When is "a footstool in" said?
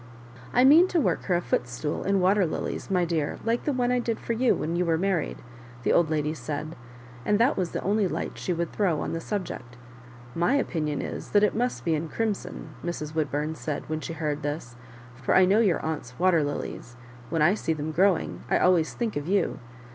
1.35-2.19